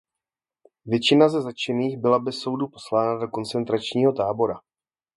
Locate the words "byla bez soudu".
1.97-2.67